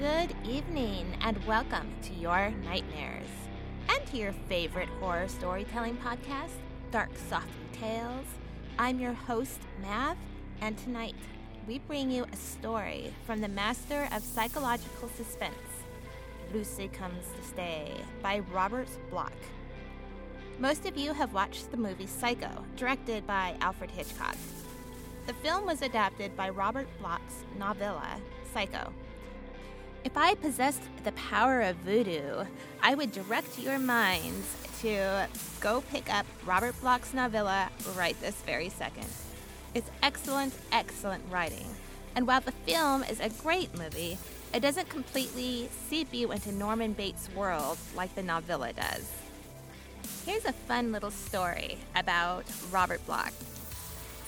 Good 0.00 0.34
evening, 0.48 1.14
and 1.20 1.36
welcome 1.44 1.92
to 2.04 2.14
your 2.14 2.50
nightmares 2.64 3.26
and 3.90 4.06
to 4.06 4.16
your 4.16 4.32
favorite 4.48 4.88
horror 4.98 5.28
storytelling 5.28 5.98
podcast, 5.98 6.56
Dark 6.90 7.10
Softly 7.28 7.50
Tales. 7.78 8.24
I'm 8.78 8.98
your 8.98 9.12
host, 9.12 9.60
Mav, 9.82 10.16
and 10.62 10.78
tonight 10.78 11.16
we 11.68 11.80
bring 11.80 12.10
you 12.10 12.24
a 12.32 12.36
story 12.36 13.12
from 13.26 13.42
the 13.42 13.48
master 13.48 14.08
of 14.10 14.22
psychological 14.22 15.10
suspense, 15.18 15.52
Lucy 16.54 16.88
Comes 16.88 17.26
to 17.36 17.46
Stay, 17.46 17.92
by 18.22 18.38
Robert 18.54 18.88
Bloch. 19.10 19.34
Most 20.58 20.86
of 20.86 20.96
you 20.96 21.12
have 21.12 21.34
watched 21.34 21.70
the 21.70 21.76
movie 21.76 22.06
Psycho, 22.06 22.64
directed 22.74 23.26
by 23.26 23.54
Alfred 23.60 23.90
Hitchcock. 23.90 24.36
The 25.26 25.34
film 25.34 25.66
was 25.66 25.82
adapted 25.82 26.34
by 26.38 26.48
Robert 26.48 26.88
Bloch's 26.98 27.44
novella, 27.58 28.16
Psycho. 28.54 28.94
If 30.02 30.16
I 30.16 30.34
possessed 30.34 30.82
the 31.04 31.12
power 31.12 31.60
of 31.60 31.76
voodoo, 31.76 32.44
I 32.82 32.94
would 32.94 33.12
direct 33.12 33.58
your 33.58 33.78
minds 33.78 34.56
to 34.80 35.28
go 35.60 35.82
pick 35.92 36.12
up 36.12 36.24
Robert 36.46 36.80
Bloch's 36.80 37.12
novella 37.12 37.68
right 37.94 38.18
this 38.20 38.36
very 38.42 38.70
second. 38.70 39.06
It's 39.74 39.90
excellent, 40.02 40.54
excellent 40.72 41.22
writing. 41.30 41.66
And 42.16 42.26
while 42.26 42.40
the 42.40 42.52
film 42.52 43.04
is 43.04 43.20
a 43.20 43.28
great 43.28 43.76
movie, 43.76 44.16
it 44.54 44.60
doesn't 44.60 44.88
completely 44.88 45.68
seep 45.88 46.14
you 46.14 46.32
into 46.32 46.50
Norman 46.50 46.94
Bates' 46.94 47.28
world 47.36 47.76
like 47.94 48.14
the 48.14 48.22
novella 48.22 48.72
does. 48.72 49.12
Here's 50.24 50.46
a 50.46 50.52
fun 50.52 50.92
little 50.92 51.10
story 51.10 51.76
about 51.94 52.46
Robert 52.72 53.04
Bloch. 53.06 53.34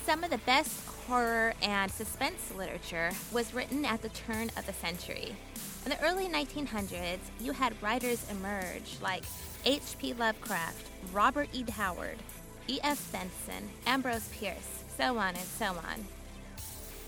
Some 0.04 0.24
of 0.24 0.30
the 0.30 0.38
best 0.38 0.84
horror 1.06 1.54
and 1.62 1.90
suspense 1.90 2.52
literature 2.56 3.12
was 3.32 3.54
written 3.54 3.84
at 3.84 4.02
the 4.02 4.08
turn 4.08 4.50
of 4.56 4.66
the 4.66 4.72
century. 4.72 5.36
In 5.84 5.90
the 5.90 6.02
early 6.02 6.26
1900s, 6.26 7.20
you 7.40 7.52
had 7.52 7.80
writers 7.80 8.26
emerge 8.28 8.96
like 9.00 9.22
H.P. 9.64 10.14
Lovecraft, 10.14 10.86
Robert 11.12 11.48
E. 11.52 11.64
Howard, 11.70 12.18
E.F. 12.66 13.12
Benson, 13.12 13.70
Ambrose 13.86 14.28
Bierce, 14.28 14.82
so 14.96 15.18
on 15.18 15.36
and 15.36 15.38
so 15.38 15.66
on. 15.66 16.06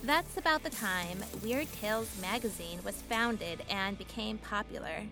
That's 0.05 0.37
about 0.37 0.63
the 0.63 0.71
time 0.71 1.19
Weird 1.43 1.73
Tales 1.73 2.11
magazine 2.21 2.79
was 2.85 3.03
founded 3.03 3.65
and 3.69 3.99
became 3.99 4.39
popular. 4.39 5.03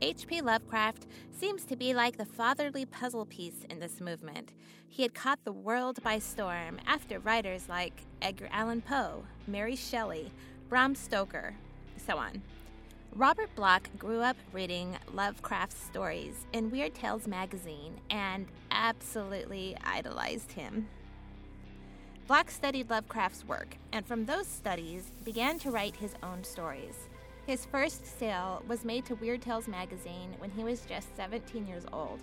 H.P. 0.00 0.42
Lovecraft 0.42 1.06
seems 1.32 1.64
to 1.64 1.74
be 1.74 1.92
like 1.92 2.16
the 2.16 2.24
fatherly 2.24 2.86
puzzle 2.86 3.26
piece 3.26 3.64
in 3.68 3.80
this 3.80 4.00
movement. 4.00 4.52
He 4.88 5.02
had 5.02 5.14
caught 5.14 5.42
the 5.44 5.52
world 5.52 6.02
by 6.02 6.20
storm 6.20 6.78
after 6.86 7.18
writers 7.18 7.68
like 7.68 8.04
Edgar 8.22 8.48
Allan 8.52 8.80
Poe, 8.80 9.24
Mary 9.48 9.74
Shelley, 9.74 10.30
Bram 10.68 10.94
Stoker, 10.94 11.54
so 12.06 12.16
on. 12.16 12.42
Robert 13.14 13.52
Bloch 13.56 13.88
grew 13.98 14.20
up 14.20 14.36
reading 14.52 14.96
Lovecraft's 15.12 15.82
stories 15.82 16.46
in 16.52 16.70
Weird 16.70 16.94
Tales 16.94 17.26
magazine 17.26 18.00
and 18.10 18.46
absolutely 18.70 19.76
idolized 19.84 20.52
him. 20.52 20.86
Bloch 22.28 22.50
studied 22.50 22.90
Lovecraft's 22.90 23.44
work 23.44 23.76
and 23.92 24.06
from 24.06 24.26
those 24.26 24.46
studies 24.46 25.10
began 25.24 25.58
to 25.60 25.70
write 25.70 25.96
his 25.96 26.14
own 26.22 26.44
stories. 26.44 27.08
His 27.48 27.64
first 27.64 28.04
sale 28.18 28.62
was 28.68 28.84
made 28.84 29.06
to 29.06 29.14
Weird 29.14 29.40
Tales 29.40 29.68
magazine 29.68 30.34
when 30.36 30.50
he 30.50 30.64
was 30.64 30.82
just 30.82 31.16
17 31.16 31.66
years 31.66 31.86
old. 31.94 32.20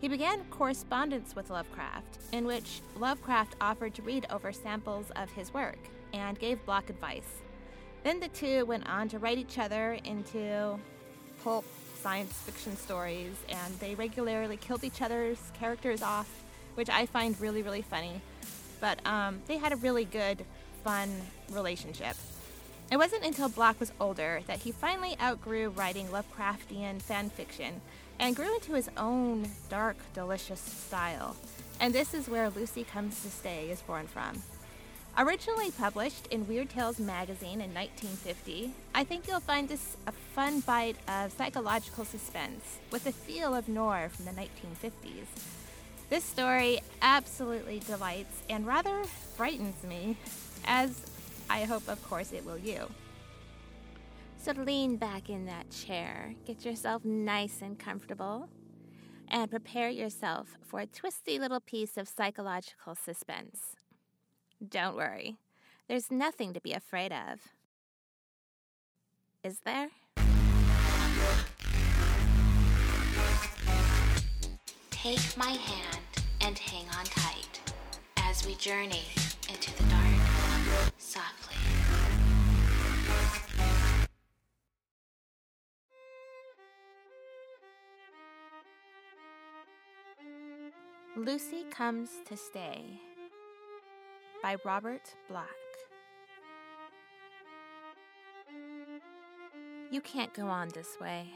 He 0.00 0.08
began 0.08 0.42
correspondence 0.50 1.36
with 1.36 1.50
Lovecraft, 1.50 2.18
in 2.32 2.44
which 2.44 2.80
Lovecraft 2.96 3.54
offered 3.60 3.94
to 3.94 4.02
read 4.02 4.26
over 4.30 4.52
samples 4.52 5.12
of 5.14 5.30
his 5.30 5.54
work 5.54 5.78
and 6.12 6.36
gave 6.40 6.66
Bloch 6.66 6.90
advice. 6.90 7.38
Then 8.02 8.18
the 8.18 8.26
two 8.26 8.66
went 8.66 8.88
on 8.88 9.08
to 9.10 9.20
write 9.20 9.38
each 9.38 9.60
other 9.60 9.92
into 10.02 10.76
pulp 11.44 11.64
science 12.02 12.32
fiction 12.32 12.76
stories, 12.76 13.36
and 13.48 13.78
they 13.78 13.94
regularly 13.94 14.56
killed 14.56 14.82
each 14.82 15.02
other's 15.02 15.38
characters 15.54 16.02
off, 16.02 16.42
which 16.74 16.90
I 16.90 17.06
find 17.06 17.40
really, 17.40 17.62
really 17.62 17.82
funny. 17.82 18.20
But 18.80 19.06
um, 19.06 19.40
they 19.46 19.58
had 19.58 19.72
a 19.72 19.76
really 19.76 20.04
good, 20.04 20.44
fun 20.82 21.08
relationship. 21.52 22.16
It 22.90 22.96
wasn't 22.96 23.26
until 23.26 23.50
Bloch 23.50 23.78
was 23.78 23.92
older 24.00 24.40
that 24.46 24.60
he 24.60 24.72
finally 24.72 25.14
outgrew 25.20 25.68
writing 25.68 26.08
Lovecraftian 26.08 27.02
fan 27.02 27.28
fiction 27.28 27.82
and 28.18 28.34
grew 28.34 28.54
into 28.54 28.72
his 28.72 28.88
own 28.96 29.50
dark, 29.68 29.96
delicious 30.14 30.60
style. 30.60 31.36
And 31.80 31.94
this 31.94 32.14
is 32.14 32.28
where 32.28 32.48
Lucy 32.48 32.84
Comes 32.84 33.22
to 33.22 33.28
Stay 33.28 33.68
is 33.70 33.82
born 33.82 34.06
from. 34.06 34.42
Originally 35.18 35.70
published 35.70 36.28
in 36.28 36.48
Weird 36.48 36.70
Tales 36.70 36.98
magazine 36.98 37.60
in 37.60 37.74
1950, 37.74 38.72
I 38.94 39.04
think 39.04 39.28
you'll 39.28 39.40
find 39.40 39.68
this 39.68 39.96
a 40.06 40.12
fun 40.12 40.60
bite 40.60 40.96
of 41.08 41.32
psychological 41.32 42.06
suspense 42.06 42.78
with 42.90 43.06
a 43.06 43.12
feel 43.12 43.54
of 43.54 43.68
noir 43.68 44.08
from 44.08 44.24
the 44.24 44.30
1950s. 44.30 45.26
This 46.08 46.24
story 46.24 46.80
absolutely 47.02 47.80
delights 47.80 48.42
and 48.48 48.66
rather 48.66 49.04
frightens 49.36 49.82
me, 49.84 50.16
as 50.64 51.02
I 51.50 51.64
hope, 51.64 51.88
of 51.88 52.02
course, 52.08 52.32
it 52.32 52.44
will 52.44 52.58
you. 52.58 52.88
So 54.36 54.52
lean 54.52 54.96
back 54.96 55.28
in 55.28 55.46
that 55.46 55.70
chair, 55.70 56.34
get 56.46 56.64
yourself 56.64 57.04
nice 57.04 57.60
and 57.60 57.78
comfortable, 57.78 58.48
and 59.28 59.50
prepare 59.50 59.90
yourself 59.90 60.56
for 60.62 60.80
a 60.80 60.86
twisty 60.86 61.38
little 61.38 61.60
piece 61.60 61.96
of 61.96 62.08
psychological 62.08 62.94
suspense. 62.94 63.76
Don't 64.66 64.96
worry, 64.96 65.36
there's 65.88 66.10
nothing 66.10 66.52
to 66.52 66.60
be 66.60 66.72
afraid 66.72 67.12
of. 67.12 67.40
Is 69.42 69.60
there? 69.64 69.88
Take 74.90 75.36
my 75.36 75.50
hand 75.50 75.98
and 76.40 76.58
hang 76.58 76.86
on 76.98 77.04
tight 77.04 77.60
as 78.18 78.46
we 78.46 78.54
journey 78.56 79.04
into 79.48 79.74
the 79.76 79.88
dark 79.90 79.97
softly. 81.08 81.56
Lucy 91.16 91.64
Comes 91.70 92.10
to 92.26 92.36
Stay 92.36 93.00
by 94.42 94.56
Robert 94.64 95.14
Bloch. 95.28 95.46
You 99.90 100.02
can't 100.02 100.34
go 100.34 100.46
on 100.46 100.68
this 100.68 100.98
way. 101.00 101.30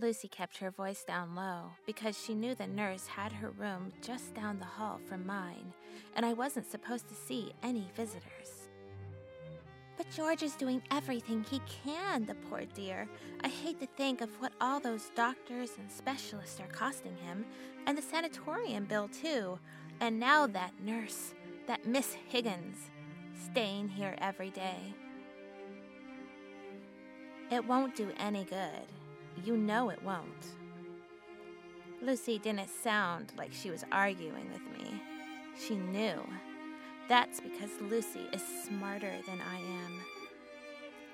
Lucy 0.00 0.28
kept 0.28 0.58
her 0.58 0.70
voice 0.70 1.04
down 1.04 1.34
low 1.34 1.70
because 1.86 2.22
she 2.22 2.34
knew 2.34 2.54
the 2.54 2.66
nurse 2.66 3.06
had 3.06 3.32
her 3.32 3.50
room 3.50 3.92
just 4.02 4.34
down 4.34 4.58
the 4.58 4.64
hall 4.64 5.00
from 5.08 5.26
mine, 5.26 5.72
and 6.14 6.24
I 6.24 6.32
wasn't 6.32 6.70
supposed 6.70 7.08
to 7.08 7.14
see 7.14 7.52
any 7.62 7.88
visitors. 7.96 8.68
But 9.96 10.10
George 10.10 10.42
is 10.42 10.54
doing 10.56 10.82
everything 10.90 11.44
he 11.44 11.60
can, 11.84 12.26
the 12.26 12.34
poor 12.34 12.64
dear. 12.74 13.08
I 13.42 13.48
hate 13.48 13.80
to 13.80 13.86
think 13.86 14.20
of 14.20 14.30
what 14.40 14.52
all 14.60 14.78
those 14.78 15.10
doctors 15.14 15.70
and 15.78 15.90
specialists 15.90 16.60
are 16.60 16.66
costing 16.66 17.16
him, 17.16 17.46
and 17.86 17.96
the 17.96 18.02
sanatorium 18.02 18.84
bill, 18.84 19.08
too. 19.08 19.58
And 20.00 20.20
now 20.20 20.46
that 20.48 20.72
nurse, 20.84 21.32
that 21.66 21.86
Miss 21.86 22.12
Higgins, 22.28 22.76
staying 23.50 23.88
here 23.88 24.14
every 24.18 24.50
day. 24.50 24.94
It 27.50 27.64
won't 27.64 27.96
do 27.96 28.10
any 28.18 28.44
good. 28.44 28.86
You 29.44 29.56
know 29.56 29.90
it 29.90 30.02
won't. 30.02 30.54
Lucy 32.02 32.38
didn't 32.38 32.68
sound 32.68 33.32
like 33.36 33.52
she 33.52 33.70
was 33.70 33.84
arguing 33.90 34.50
with 34.52 34.62
me. 34.78 35.00
She 35.58 35.76
knew. 35.76 36.20
That's 37.08 37.40
because 37.40 37.70
Lucy 37.80 38.26
is 38.32 38.42
smarter 38.64 39.12
than 39.26 39.40
I 39.40 39.56
am. 39.56 40.00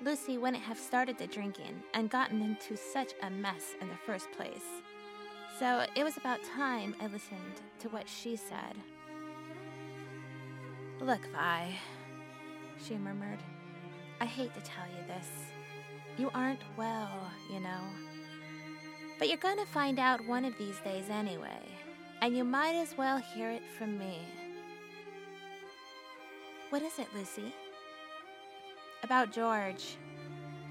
Lucy 0.03 0.37
wouldn't 0.37 0.63
have 0.63 0.77
started 0.77 1.17
the 1.17 1.27
drinking 1.27 1.81
and 1.93 2.09
gotten 2.09 2.41
into 2.41 2.75
such 2.75 3.13
a 3.21 3.29
mess 3.29 3.75
in 3.79 3.87
the 3.87 3.95
first 4.05 4.31
place. 4.31 4.65
So 5.59 5.85
it 5.95 6.03
was 6.03 6.17
about 6.17 6.43
time 6.43 6.95
I 6.99 7.05
listened 7.05 7.61
to 7.79 7.89
what 7.89 8.09
she 8.09 8.35
said. 8.35 8.75
Look, 10.99 11.21
Vi, 11.31 11.75
she 12.85 12.97
murmured. 12.97 13.39
I 14.19 14.25
hate 14.25 14.53
to 14.55 14.61
tell 14.61 14.85
you 14.87 15.07
this. 15.07 15.52
You 16.17 16.29
aren't 16.33 16.61
well, 16.77 17.09
you 17.51 17.59
know. 17.59 17.81
But 19.17 19.29
you're 19.29 19.37
to 19.57 19.65
find 19.65 19.99
out 19.99 20.25
one 20.27 20.45
of 20.45 20.57
these 20.57 20.79
days 20.79 21.09
anyway, 21.09 21.61
and 22.21 22.35
you 22.35 22.43
might 22.43 22.75
as 22.75 22.95
well 22.97 23.17
hear 23.17 23.49
it 23.49 23.63
from 23.77 23.97
me. 23.97 24.19
What 26.69 26.81
is 26.81 26.99
it, 26.99 27.07
Lucy? 27.15 27.53
About 29.03 29.31
George 29.31 29.95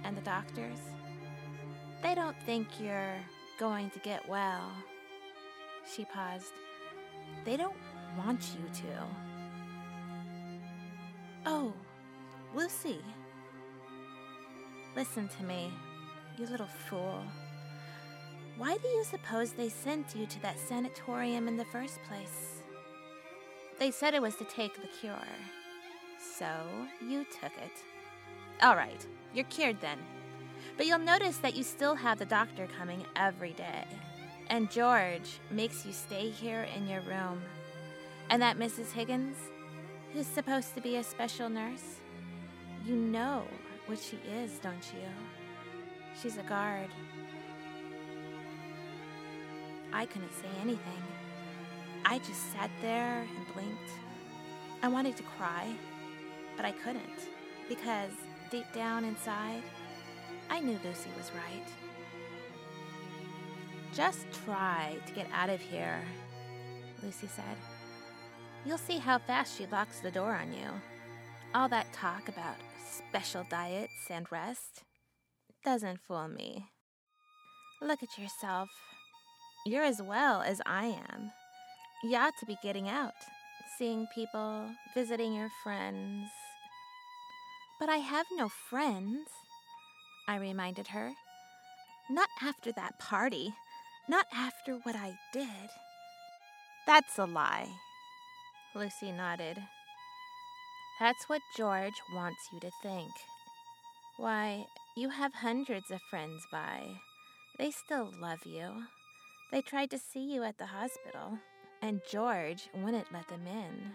and 0.05 0.17
the 0.17 0.21
doctors. 0.23 0.79
They 2.03 2.15
don't 2.15 2.37
think 2.45 2.67
you're 2.81 3.17
going 3.59 3.91
to 3.91 3.99
get 4.01 4.29
well. 4.29 4.71
She 5.93 6.05
paused. 6.05 6.53
They 7.45 7.57
don't 7.57 7.77
want 8.17 8.41
you 8.59 8.69
to. 8.83 9.07
Oh, 11.47 11.73
Lucy. 12.55 13.01
Listen 14.95 15.27
to 15.27 15.45
me, 15.45 15.73
you 16.37 16.47
little 16.47 16.67
fool. 16.67 17.23
Why 18.59 18.77
do 18.77 18.89
you 18.89 19.05
suppose 19.05 19.53
they 19.53 19.71
sent 19.71 20.15
you 20.15 20.27
to 20.27 20.43
that 20.43 20.59
sanatorium 20.59 21.49
in 21.49 21.57
the 21.57 21.65
first 21.65 21.99
place? 22.03 22.63
They 23.79 23.91
said 23.91 24.13
it 24.13 24.21
was 24.21 24.37
to 24.37 24.45
take 24.45 24.75
the 24.75 24.89
cure. 25.01 25.17
So 26.39 26.47
you 27.01 27.25
took 27.25 27.53
it. 27.57 27.73
All 28.63 28.77
right, 28.77 29.07
you're 29.33 29.47
cured 29.47 29.81
then. 29.81 29.99
But 30.77 30.85
you'll 30.85 30.99
notice 30.99 31.39
that 31.39 31.57
you 31.57 31.63
still 31.63 31.95
have 31.95 32.19
the 32.19 32.27
doctor 32.27 32.69
coming 32.79 33.07
every 33.17 33.55
day. 33.55 33.85
And 34.49 34.71
George 34.71 35.41
makes 35.51 35.87
you 35.87 35.93
stay 35.93 36.29
here 36.29 36.67
in 36.77 36.87
your 36.87 37.01
room. 37.01 37.41
And 38.29 38.43
that 38.43 38.59
Mrs. 38.59 38.93
Higgins, 38.93 39.39
who's 40.13 40.27
supposed 40.27 40.75
to 40.75 40.83
be 40.83 40.97
a 40.97 41.03
special 41.03 41.49
nurse, 41.49 41.97
you 42.85 42.95
know 42.95 43.47
what 43.93 44.01
she 44.01 44.17
is, 44.43 44.59
don't 44.61 44.91
you? 44.95 45.07
She's 46.19 46.39
a 46.39 46.43
guard. 46.45 46.89
I 49.93 50.07
couldn't 50.07 50.33
say 50.33 50.49
anything. 50.63 51.03
I 52.07 52.19
just 52.21 52.53
sat 52.55 52.71
there 52.81 53.19
and 53.37 53.53
blinked. 53.53 53.91
I 54.83 54.89
wanted 54.89 55.19
to 55.19 55.23
cry, 55.37 55.75
but 56.57 56.65
I 56.65 56.73
couldn't 56.73 57.29
because 57.69 58.13
deep 58.51 58.65
down 58.75 59.05
inside, 59.05 59.63
I 60.49 60.61
knew 60.61 60.79
Lucy 60.83 61.11
was 61.19 61.31
right. 61.35 61.69
Just 63.93 64.25
try 64.47 64.97
to 65.07 65.13
get 65.13 65.27
out 65.35 65.51
of 65.51 65.61
here, 65.61 66.01
Lucy 67.03 67.27
said. 67.27 67.59
You'll 68.65 68.79
see 68.79 68.97
how 68.97 69.19
fast 69.19 69.59
she 69.59 69.67
locks 69.67 70.01
the 70.01 70.11
door 70.11 70.35
on 70.35 70.51
you. 70.51 70.71
All 71.55 71.69
that 71.69 71.93
talk 71.93 72.31
about 72.31 72.57
special 72.91 73.45
diets 73.51 74.09
and 74.09 74.31
rest 74.33 74.85
doesn't 75.63 76.01
fool 76.01 76.27
me. 76.27 76.67
Look 77.83 78.03
at 78.03 78.19
yourself. 78.19 78.71
You're 79.67 79.83
as 79.85 80.01
well 80.01 80.41
as 80.41 80.63
I 80.65 80.87
am. 80.87 81.31
You 82.05 82.17
ought 82.17 82.33
to 82.41 82.47
be 82.47 82.57
getting 82.63 82.89
out, 82.89 83.13
seeing 83.79 84.07
people, 84.15 84.71
visiting 84.95 85.35
your 85.35 85.51
friends. 85.63 86.31
But 87.79 87.91
I 87.91 87.97
have 87.97 88.27
no 88.35 88.49
friends, 88.49 89.29
I 90.27 90.37
reminded 90.37 90.87
her. 90.89 91.13
Not 92.09 92.29
after 92.41 92.73
that 92.73 92.99
party. 92.99 93.53
Not 94.09 94.27
after 94.35 94.77
what 94.85 94.97
I 94.97 95.13
did. 95.33 95.71
That's 96.87 97.19
a 97.19 97.27
lie. 97.27 97.69
Lucy 98.75 99.13
nodded. 99.13 99.59
That's 101.01 101.29
what 101.29 101.43
George 101.57 102.01
wants 102.15 102.41
you 102.53 102.61
to 102.61 102.71
think. 102.83 103.11
Why, 104.17 104.67
you 104.97 105.09
have 105.09 105.35
hundreds 105.35 105.91
of 105.91 106.01
friends 106.11 106.47
by. 106.53 106.83
They 107.59 107.71
still 107.71 108.13
love 108.21 108.45
you. 108.45 108.71
They 109.51 109.63
tried 109.63 109.91
to 109.91 109.99
see 109.99 110.33
you 110.33 110.43
at 110.45 110.59
the 110.59 110.67
hospital, 110.67 111.39
and 111.81 112.01
George 112.11 112.69
wouldn't 112.75 113.13
let 113.13 113.29
them 113.29 113.47
in. 113.47 113.93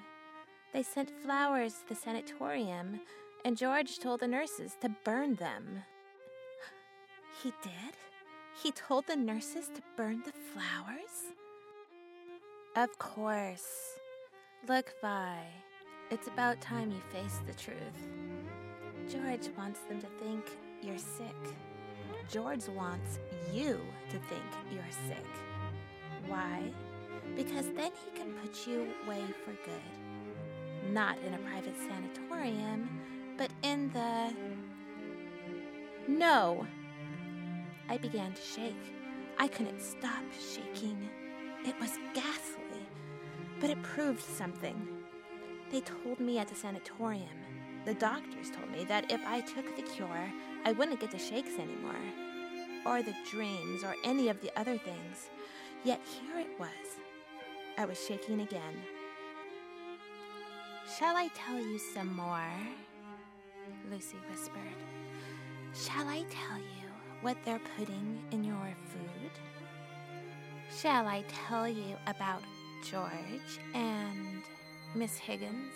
They 0.73 0.83
sent 0.83 1.21
flowers 1.23 1.73
to 1.73 1.89
the 1.89 1.95
sanatorium, 1.95 2.99
and 3.45 3.57
George 3.57 3.99
told 3.99 4.19
the 4.19 4.27
nurses 4.27 4.75
to 4.81 4.89
burn 5.03 5.35
them. 5.35 5.83
He 7.41 7.53
did? 7.63 7.95
He 8.61 8.71
told 8.71 9.07
the 9.07 9.15
nurses 9.15 9.67
to 9.67 9.81
burn 9.95 10.23
the 10.25 10.33
flowers? 10.53 11.33
Of 12.75 12.97
course. 12.99 13.93
Look, 14.67 14.93
Vi, 15.01 15.45
it's 16.09 16.27
about 16.27 16.61
time 16.61 16.91
you 16.91 17.01
face 17.11 17.39
the 17.45 17.53
truth. 17.53 17.77
George 19.09 19.49
wants 19.57 19.81
them 19.81 19.99
to 19.99 20.07
think 20.21 20.45
you're 20.81 20.97
sick. 20.97 21.35
George 22.31 22.67
wants 22.69 23.19
you 23.53 23.79
to 24.09 24.17
think 24.29 24.43
you're 24.71 24.83
sick. 25.07 25.25
Why? 26.27 26.71
Because 27.35 27.65
then 27.75 27.91
he 28.05 28.19
can 28.19 28.31
put 28.33 28.67
you 28.67 28.87
away 29.05 29.23
for 29.43 29.51
good. 29.65 30.93
Not 30.93 31.17
in 31.25 31.33
a 31.33 31.37
private 31.39 31.75
sanatorium, 31.77 32.89
but 33.37 33.51
in 33.63 33.91
the. 33.91 34.33
No! 36.07 36.65
I 37.89 37.97
began 37.97 38.33
to 38.33 38.41
shake. 38.41 38.75
I 39.37 39.47
couldn't 39.47 39.81
stop 39.81 40.23
shaking. 40.53 41.09
It 41.65 41.75
was 41.79 41.91
ghastly, 42.13 42.87
but 43.59 43.69
it 43.69 43.81
proved 43.83 44.21
something. 44.21 44.87
They 45.71 45.81
told 45.81 46.19
me 46.19 46.37
at 46.39 46.47
the 46.47 46.55
sanatorium, 46.55 47.27
the 47.85 47.93
doctors 47.93 48.49
told 48.49 48.71
me 48.71 48.85
that 48.85 49.11
if 49.11 49.21
I 49.25 49.41
took 49.41 49.75
the 49.75 49.81
cure, 49.81 50.31
I 50.65 50.71
wouldn't 50.71 50.99
get 50.99 51.11
the 51.11 51.19
shakes 51.19 51.59
anymore, 51.59 51.95
or 52.85 53.01
the 53.01 53.15
dreams, 53.31 53.83
or 53.83 53.95
any 54.03 54.29
of 54.29 54.41
the 54.41 54.51
other 54.57 54.77
things. 54.77 55.29
Yet 55.83 56.01
here 56.05 56.39
it 56.39 56.59
was. 56.59 56.69
I 57.77 57.85
was 57.85 58.03
shaking 58.05 58.41
again. 58.41 58.75
Shall 60.97 61.15
I 61.17 61.27
tell 61.35 61.59
you 61.59 61.79
some 61.93 62.15
more? 62.15 62.51
Lucy 63.91 64.17
whispered. 64.29 64.61
Shall 65.73 66.07
I 66.07 66.23
tell 66.29 66.57
you 66.57 66.89
what 67.21 67.37
they're 67.43 67.61
putting 67.77 68.19
in 68.31 68.43
your 68.43 68.73
food? 68.85 69.31
Shall 70.81 71.07
I 71.07 71.23
tell 71.27 71.67
you 71.67 71.95
about 72.07 72.41
George 72.89 73.59
and 73.73 74.43
Miss 74.95 75.17
Higgins? 75.17 75.73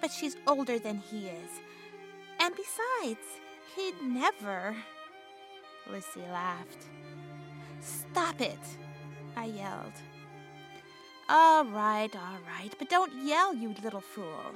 But 0.00 0.10
she's 0.10 0.36
older 0.46 0.78
than 0.78 0.98
he 0.98 1.28
is. 1.28 1.50
And 2.40 2.54
besides, 2.54 3.26
he'd 3.74 4.00
never. 4.02 4.76
Lucy 5.90 6.20
laughed. 6.20 6.86
Stop 7.80 8.40
it, 8.40 8.58
I 9.36 9.46
yelled. 9.46 9.92
All 11.28 11.64
right, 11.64 12.14
all 12.14 12.38
right, 12.46 12.74
but 12.78 12.88
don't 12.88 13.12
yell, 13.24 13.54
you 13.54 13.74
little 13.82 14.00
fool. 14.00 14.54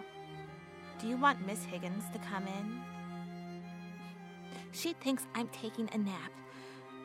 Do 0.99 1.06
you 1.06 1.16
want 1.16 1.47
Miss 1.47 1.64
Higgins 1.64 2.04
to 2.12 2.18
come 2.18 2.47
in? 2.47 2.80
She 4.73 4.94
thinks 4.94 5.26
I'm 5.35 5.49
taking 5.49 5.90
a 5.92 5.99
nap. 5.99 6.32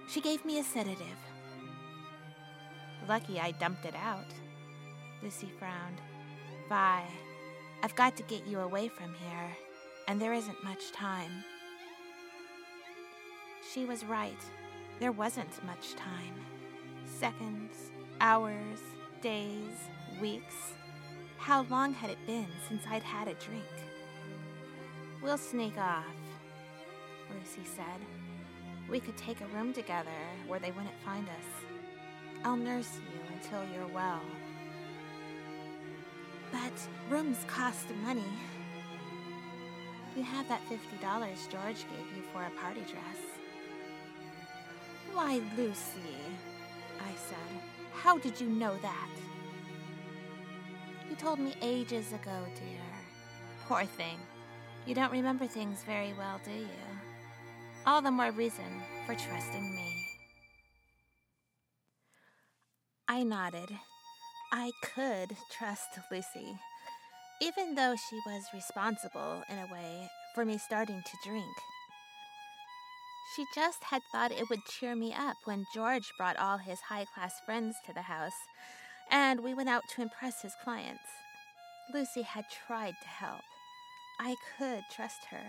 She 0.09 0.21
gave 0.21 0.45
me 0.45 0.59
a 0.59 0.63
sedative. 0.63 1.19
Lucky 3.07 3.39
I 3.39 3.51
dumped 3.51 3.85
it 3.85 3.95
out. 3.95 4.33
Lucy 5.23 5.51
frowned. 5.57 5.99
Vi, 6.69 7.03
I've 7.83 7.95
got 7.95 8.15
to 8.17 8.23
get 8.23 8.45
you 8.45 8.59
away 8.59 8.87
from 8.87 9.13
here, 9.13 9.49
and 10.07 10.21
there 10.21 10.33
isn't 10.33 10.63
much 10.63 10.91
time. 10.91 11.43
She 13.73 13.85
was 13.85 14.05
right. 14.05 14.41
There 14.99 15.11
wasn't 15.11 15.63
much 15.65 15.95
time. 15.95 16.33
Seconds, 17.05 17.91
hours, 18.21 18.79
days, 19.21 19.89
weeks. 20.21 20.73
How 21.37 21.63
long 21.69 21.93
had 21.93 22.09
it 22.09 22.25
been 22.25 22.47
since 22.67 22.83
I'd 22.89 23.03
had 23.03 23.27
a 23.27 23.33
drink? 23.35 23.63
We'll 25.21 25.37
sneak 25.37 25.77
off, 25.77 26.05
Lucy 27.31 27.67
said. 27.75 28.01
We 28.89 28.99
could 28.99 29.17
take 29.17 29.41
a 29.41 29.47
room 29.47 29.73
together 29.73 30.09
where 30.47 30.59
they 30.59 30.71
wouldn't 30.71 30.99
find 31.03 31.27
us. 31.27 31.65
I'll 32.43 32.55
nurse 32.55 32.99
you 33.11 33.19
until 33.35 33.63
you're 33.73 33.93
well. 33.93 34.21
But 36.51 36.73
rooms 37.09 37.37
cost 37.47 37.87
money. 38.03 38.23
You 40.15 40.23
have 40.23 40.47
that 40.47 40.61
$50 40.69 41.51
George 41.51 41.85
gave 41.89 42.15
you 42.15 42.23
for 42.33 42.43
a 42.43 42.49
party 42.61 42.81
dress. 42.81 43.19
Why, 45.13 45.41
Lucy, 45.55 46.17
I 46.99 47.11
said. 47.29 47.61
How 47.93 48.17
did 48.17 48.39
you 48.39 48.47
know 48.47 48.75
that? 48.81 49.09
You 51.09 51.15
told 51.15 51.39
me 51.39 51.53
ages 51.61 52.13
ago, 52.13 52.45
dear. 52.55 52.81
Poor 53.67 53.85
thing. 53.85 54.17
You 54.85 54.95
don't 54.95 55.11
remember 55.11 55.47
things 55.47 55.83
very 55.83 56.13
well, 56.17 56.39
do 56.43 56.51
you? 56.51 56.67
All 57.85 58.01
the 58.01 58.11
more 58.11 58.31
reason 58.31 58.81
for 59.05 59.15
trusting 59.15 59.75
me. 59.75 60.05
I 63.07 63.23
nodded. 63.23 63.69
I 64.51 64.71
could 64.81 65.35
trust 65.51 65.99
Lucy. 66.11 66.57
even 67.41 67.75
though 67.75 67.95
she 67.95 68.19
was 68.25 68.43
responsible, 68.53 69.43
in 69.49 69.57
a 69.57 69.71
way, 69.71 70.09
for 70.33 70.43
me 70.45 70.57
starting 70.57 71.01
to 71.05 71.29
drink. 71.29 71.55
She 73.35 73.45
just 73.53 73.83
had 73.83 74.01
thought 74.11 74.31
it 74.31 74.49
would 74.49 74.65
cheer 74.65 74.95
me 74.95 75.13
up 75.13 75.37
when 75.45 75.65
George 75.73 76.11
brought 76.17 76.37
all 76.37 76.57
his 76.57 76.79
high 76.79 77.05
class 77.13 77.33
friends 77.45 77.75
to 77.85 77.93
the 77.93 78.01
house, 78.01 78.33
and 79.11 79.43
we 79.43 79.53
went 79.53 79.69
out 79.69 79.83
to 79.95 80.01
impress 80.01 80.41
his 80.41 80.53
clients. 80.63 81.03
Lucy 81.93 82.23
had 82.23 82.45
tried 82.67 82.95
to 83.01 83.07
help. 83.07 83.41
I 84.19 84.35
could 84.57 84.81
trust 84.95 85.25
her. 85.29 85.43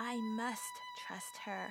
I 0.00 0.16
must 0.36 0.62
trust 1.06 1.38
her. 1.44 1.68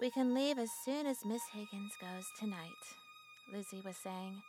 We 0.00 0.10
can 0.10 0.34
leave 0.34 0.58
as 0.58 0.70
soon 0.84 1.06
as 1.06 1.24
Miss 1.24 1.42
Higgins 1.52 1.92
goes 2.00 2.24
tonight, 2.40 2.68
Lucy 3.52 3.82
was 3.84 3.96
saying. 3.96 4.42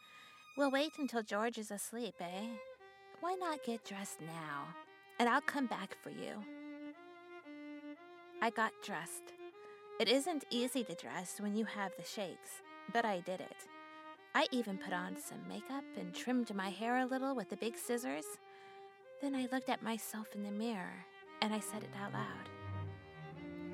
We'll 0.58 0.72
wait 0.72 0.94
until 1.00 1.24
George 1.24 1.58
is 1.58 1.72
asleep, 1.72 2.16
eh? 2.20 2.48
Why 3.20 3.34
not 3.36 3.64
get 3.64 3.84
dressed 3.84 4.22
now? 4.22 4.68
And 5.20 5.30
I'll 5.30 5.42
come 5.42 5.66
back 5.66 5.96
for 6.02 6.10
you. 6.10 6.44
I 8.42 8.50
got 8.50 8.72
dressed. 8.84 9.34
It 10.00 10.10
isn't 10.10 10.46
easy 10.50 10.84
to 10.84 10.96
dress 10.96 11.40
when 11.40 11.56
you 11.56 11.66
have 11.66 11.92
the 11.96 12.04
shakes, 12.04 12.62
but 12.92 13.06
I 13.06 13.20
did 13.20 13.40
it. 13.40 13.68
I 14.34 14.48
even 14.52 14.78
put 14.78 14.94
on 14.94 15.16
some 15.18 15.48
makeup 15.48 15.84
and 15.98 16.14
trimmed 16.14 16.54
my 16.56 16.70
hair 16.70 16.98
a 16.98 17.06
little 17.06 17.36
with 17.36 17.50
the 17.50 17.58
big 17.58 17.78
scissors. 17.78 18.26
Then 19.22 19.36
I 19.36 19.48
looked 19.52 19.70
at 19.70 19.84
myself 19.84 20.28
in 20.34 20.44
the 20.44 20.52
mirror 20.52 21.06
and 21.42 21.54
I 21.54 21.60
said 21.60 21.84
it 21.84 21.90
out 22.02 22.14
loud. 22.14 22.50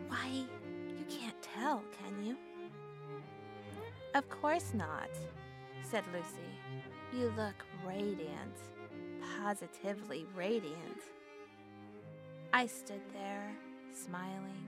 Why, 0.09 0.27
you 0.27 1.05
can't 1.09 1.41
tell, 1.41 1.83
can 1.99 2.25
you? 2.25 2.35
Of 4.17 4.27
course 4.29 4.73
not, 4.73 5.11
said 5.83 6.03
Lucy. 6.11 6.49
You 7.13 7.31
look 7.37 7.53
radiant, 7.85 8.57
positively 9.43 10.25
radiant. 10.35 11.03
I 12.51 12.65
stood 12.65 13.03
there, 13.13 13.51
smiling, 13.93 14.65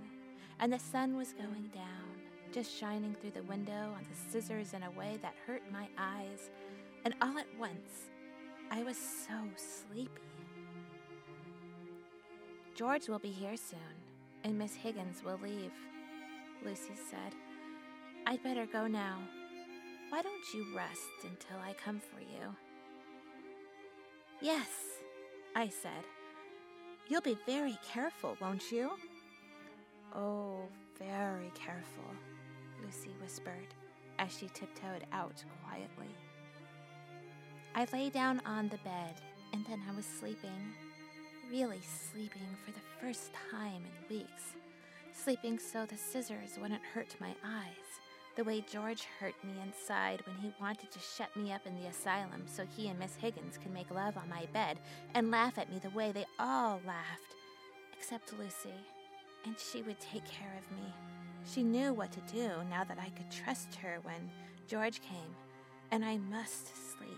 and 0.59 0.71
the 0.71 0.77
sun 0.77 1.17
was 1.17 1.33
going 1.33 1.71
down 1.73 2.19
just 2.51 2.77
shining 2.77 3.15
through 3.15 3.31
the 3.31 3.43
window 3.43 3.73
on 3.95 4.05
the 4.07 4.31
scissors 4.31 4.75
in 4.75 4.83
a 4.83 4.91
way 4.91 5.17
that 5.23 5.33
hurt 5.47 5.63
my 5.71 5.87
eyes, 5.97 6.51
and 7.03 7.15
all 7.19 7.39
at 7.39 7.47
once, 7.59 8.11
I 8.69 8.83
was 8.83 8.97
so 8.97 9.33
sleepy. 9.55 10.11
George 12.75 13.09
will 13.09 13.17
be 13.17 13.31
here 13.31 13.57
soon, 13.57 13.79
and 14.43 14.59
Miss 14.59 14.75
Higgins 14.75 15.23
will 15.23 15.39
leave, 15.41 15.73
Lucy 16.63 16.93
said. 17.09 17.33
I'd 18.27 18.43
better 18.43 18.67
go 18.67 18.85
now. 18.85 19.17
Why 20.09 20.21
don't 20.21 20.53
you 20.53 20.65
rest 20.75 21.23
until 21.23 21.57
I 21.63 21.73
come 21.73 21.99
for 21.99 22.19
you? 22.19 22.55
Yes, 24.41 24.67
I 25.55 25.69
said. 25.69 26.03
You'll 27.07 27.21
be 27.21 27.37
very 27.45 27.77
careful, 27.87 28.35
won't 28.41 28.71
you? 28.71 28.91
Oh, 30.15 30.67
very 30.97 31.51
careful. 31.53 32.03
Lucy 32.83 33.11
whispered 33.21 33.67
as 34.17 34.35
she 34.35 34.47
tiptoed 34.47 35.05
out 35.11 35.43
quietly. 35.63 36.15
I 37.75 37.87
lay 37.93 38.09
down 38.09 38.41
on 38.45 38.69
the 38.69 38.77
bed 38.77 39.15
and 39.53 39.65
then 39.67 39.81
I 39.89 39.95
was 39.95 40.05
sleeping, 40.05 40.73
really 41.51 41.81
sleeping 42.11 42.57
for 42.65 42.71
the 42.71 42.79
first 42.99 43.31
time 43.51 43.83
in 43.85 44.17
weeks. 44.17 44.53
Sleeping 45.13 45.59
so 45.59 45.85
the 45.85 45.97
scissors 45.97 46.57
wouldn't 46.59 46.81
hurt 46.93 47.15
my 47.19 47.35
eyes, 47.43 47.99
the 48.39 48.45
way 48.45 48.63
George 48.71 49.05
hurt 49.19 49.35
me 49.43 49.51
inside 49.61 50.23
when 50.25 50.37
he 50.37 50.53
wanted 50.61 50.89
to 50.89 50.99
shut 50.99 51.35
me 51.35 51.51
up 51.51 51.67
in 51.67 51.75
the 51.75 51.89
asylum 51.89 52.41
so 52.45 52.63
he 52.77 52.87
and 52.87 52.97
Miss 52.97 53.17
Higgins 53.17 53.57
could 53.61 53.73
make 53.73 53.91
love 53.91 54.15
on 54.15 54.29
my 54.29 54.45
bed 54.53 54.79
and 55.13 55.29
laugh 55.29 55.57
at 55.57 55.69
me 55.69 55.77
the 55.77 55.89
way 55.89 56.13
they 56.13 56.25
all 56.39 56.79
laughed, 56.87 57.35
except 57.97 58.31
Lucy, 58.39 58.73
and 59.43 59.55
she 59.59 59.81
would 59.81 59.99
take 59.99 60.23
care 60.23 60.53
of 60.57 60.77
me. 60.77 60.85
She 61.53 61.63
knew 61.63 61.91
what 61.91 62.13
to 62.13 62.33
do 62.33 62.49
now 62.69 62.85
that 62.85 62.97
I 62.97 63.09
could 63.09 63.29
trust 63.29 63.75
her 63.75 63.97
when 64.03 64.31
George 64.69 65.01
came, 65.01 65.35
and 65.91 66.05
I 66.05 66.15
must 66.15 66.67
sleep 66.93 67.09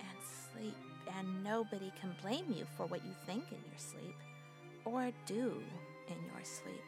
and 0.00 0.18
sleep, 0.54 0.76
and 1.18 1.44
nobody 1.44 1.92
can 2.00 2.16
blame 2.22 2.46
you 2.48 2.64
for 2.78 2.86
what 2.86 3.04
you 3.04 3.12
think 3.26 3.44
in 3.52 3.58
your 3.68 3.78
sleep 3.78 4.16
or 4.86 5.10
do 5.26 5.62
in 6.08 6.16
your 6.32 6.42
sleep. 6.42 6.80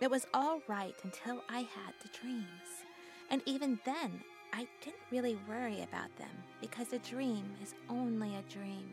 It 0.00 0.10
was 0.12 0.26
all 0.32 0.60
right 0.68 0.94
until 1.02 1.42
I 1.48 1.58
had 1.58 1.92
the 2.00 2.08
dreams, 2.20 2.84
and 3.30 3.42
even 3.46 3.80
then, 3.84 4.20
I 4.52 4.68
didn't 4.80 5.02
really 5.10 5.36
worry 5.48 5.82
about 5.82 6.16
them 6.16 6.30
because 6.60 6.92
a 6.92 7.00
dream 7.00 7.44
is 7.60 7.74
only 7.90 8.36
a 8.36 8.52
dream. 8.52 8.88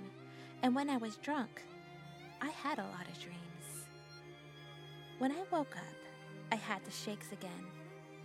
And 0.64 0.74
when 0.74 0.90
I 0.90 0.98
was 0.98 1.18
drunk, 1.18 1.62
I 2.42 2.50
had 2.50 2.80
a 2.80 2.88
lot 2.88 3.08
of 3.08 3.20
dreams. 3.22 3.86
When 5.20 5.32
I 5.32 5.44
woke 5.52 5.78
up, 5.78 5.96
I 6.52 6.56
had 6.56 6.84
the 6.84 6.92
shakes 6.92 7.32
again, 7.32 7.66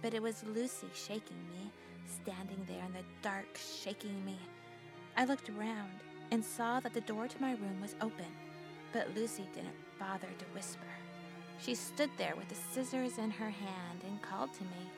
but 0.01 0.15
it 0.15 0.23
was 0.23 0.43
Lucy 0.45 0.89
shaking 0.95 1.43
me, 1.51 1.71
standing 2.23 2.67
there 2.67 2.85
in 2.87 2.93
the 2.95 3.05
dark, 3.21 3.59
shaking 3.59 4.25
me. 4.25 4.39
I 5.19 5.27
looked 5.27 5.51
around 5.51 5.93
and 6.31 6.43
saw 6.43 6.81
that 6.81 6.95
the 6.95 7.03
door 7.03 7.29
to 7.29 7.41
my 7.43 7.53
room 7.53 7.81
was 7.83 7.95
open, 8.01 8.33
but 8.95 9.15
Lucy 9.15 9.47
didn't 9.55 9.77
bother 9.99 10.29
to 10.39 10.45
whisper. 10.55 11.00
She 11.63 11.75
stood 11.75 12.11
there 12.17 12.35
with 12.37 12.49
the 12.49 12.55
scissors 12.55 13.19
in 13.19 13.31
her 13.31 13.51
hand 13.51 14.03
and 14.07 14.23
called 14.23 14.53
to 14.55 14.63
me. 14.63 14.91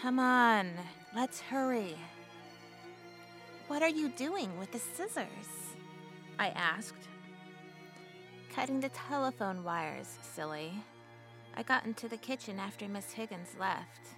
Come 0.00 0.18
on, 0.18 0.70
let's 1.14 1.40
hurry. 1.40 1.96
What 3.66 3.82
are 3.82 3.88
you 3.88 4.10
doing 4.10 4.56
with 4.58 4.70
the 4.70 4.78
scissors? 4.78 5.26
I 6.38 6.48
asked. 6.50 7.08
Cutting 8.54 8.80
the 8.80 8.90
telephone 8.90 9.64
wires, 9.64 10.18
silly. 10.22 10.72
I 11.56 11.64
got 11.64 11.84
into 11.84 12.08
the 12.08 12.16
kitchen 12.16 12.60
after 12.60 12.88
Miss 12.88 13.12
Higgins 13.12 13.56
left. 13.58 14.14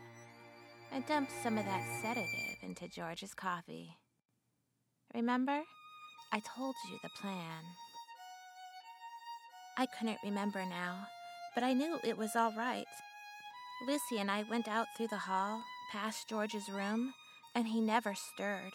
I 0.93 1.01
dumped 1.01 1.33
some 1.43 1.57
of 1.57 1.65
that 1.65 1.83
sedative 2.03 2.59
into 2.63 2.89
George's 2.89 3.33
coffee. 3.33 3.97
Remember? 5.15 5.63
I 6.33 6.41
told 6.41 6.75
you 6.91 6.99
the 7.03 7.11
plan. 7.21 7.63
I 9.77 9.87
couldn't 9.87 10.19
remember 10.25 10.65
now, 10.67 11.07
but 11.55 11.65
I 11.65 11.73
knew 11.73 11.99
it 12.05 12.19
was 12.19 12.37
all 12.37 12.53
right. 12.57 12.87
Lucy 13.87 14.19
and 14.19 14.31
I 14.31 14.45
went 14.51 14.69
out 14.69 14.87
through 14.97 15.09
the 15.09 15.17
hall, 15.17 15.63
past 15.93 16.29
George's 16.29 16.69
room, 16.69 17.15
and 17.55 17.67
he 17.67 17.81
never 17.81 18.15
stirred. 18.15 18.73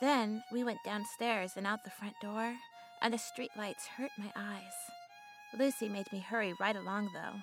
Then 0.00 0.42
we 0.52 0.64
went 0.64 0.84
downstairs 0.84 1.52
and 1.56 1.66
out 1.66 1.84
the 1.84 1.90
front 1.90 2.14
door, 2.20 2.54
and 3.00 3.14
the 3.14 3.18
streetlights 3.18 3.86
hurt 3.96 4.10
my 4.18 4.30
eyes. 4.36 4.72
Lucy 5.58 5.88
made 5.88 6.10
me 6.12 6.18
hurry 6.20 6.54
right 6.60 6.76
along, 6.76 7.10
though. 7.14 7.38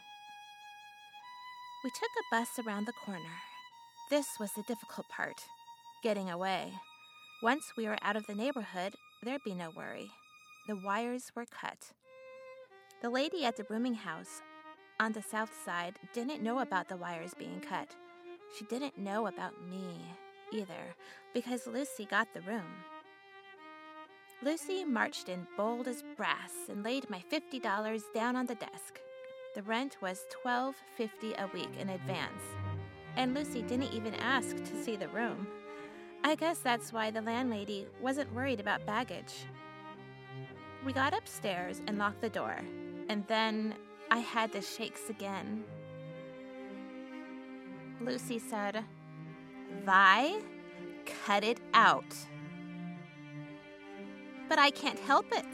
We 1.84 1.90
took 1.92 2.10
a 2.18 2.36
bus 2.36 2.50
around 2.66 2.86
the 2.86 2.94
corner. 3.06 3.40
This 4.10 4.28
was 4.40 4.52
the 4.54 4.64
difficult 4.64 5.08
part 5.10 5.42
getting 6.04 6.30
away. 6.30 6.74
Once 7.42 7.64
we 7.78 7.86
were 7.86 7.98
out 8.02 8.16
of 8.16 8.26
the 8.28 8.36
neighborhood, 8.36 8.94
there'd 9.24 9.44
be 9.44 9.54
no 9.54 9.70
worry. 9.76 10.10
The 10.68 10.76
wires 10.76 11.32
were 11.36 11.46
cut. 11.46 11.94
The 13.02 13.10
lady 13.10 13.46
at 13.46 13.56
the 13.56 13.66
rooming 13.70 13.94
house 13.94 14.42
on 15.00 15.14
the 15.14 15.22
south 15.22 15.52
side 15.64 15.98
didn't 16.12 16.44
know 16.44 16.60
about 16.60 16.90
the 16.90 16.98
wires 16.98 17.34
being 17.34 17.62
cut. 17.62 17.96
She 18.58 18.66
didn't 18.66 18.98
know 18.98 19.28
about 19.28 19.54
me 19.70 20.02
either, 20.52 20.96
because 21.34 21.66
Lucy 21.66 22.04
got 22.04 22.28
the 22.34 22.42
room. 22.42 22.66
Lucy 24.44 24.84
marched 24.84 25.30
in 25.30 25.48
bold 25.56 25.88
as 25.88 26.04
brass 26.18 26.52
and 26.68 26.84
laid 26.84 27.10
my 27.10 27.24
$50 27.32 28.02
down 28.14 28.36
on 28.36 28.46
the 28.46 28.56
desk. 28.56 29.00
The 29.56 29.64
rent 29.64 29.96
was 30.02 30.26
$12.50 30.46 31.42
a 31.42 31.48
week 31.54 31.72
in 31.80 31.90
advance, 31.90 32.44
and 33.16 33.34
Lucy 33.34 33.62
didn't 33.62 33.94
even 33.94 34.16
ask 34.16 34.58
to 34.58 34.84
see 34.84 34.98
the 34.98 35.08
room. 35.10 35.48
I 36.26 36.36
guess 36.36 36.60
that's 36.60 36.92
why 36.92 37.12
the 37.12 37.22
landlady 37.22 37.88
wasn't 38.02 38.34
worried 38.36 38.60
about 38.60 38.86
baggage. 38.86 39.46
We 40.86 40.92
got 40.92 41.18
upstairs 41.18 41.82
and 41.88 41.98
locked 41.98 42.22
the 42.22 42.30
door, 42.30 42.60
and 43.10 43.26
then 43.28 43.74
I 44.12 44.20
had 44.20 44.54
the 44.54 44.62
shakes 44.62 45.10
again. 45.10 45.64
Lucy 48.00 48.40
said, 48.40 48.84
Vi, 49.84 50.40
cut 51.26 51.44
it 51.44 51.60
out. 51.74 52.16
But 54.48 54.60
I 54.60 54.70
can't 54.72 55.00
help 55.00 55.26
it. 55.32 55.46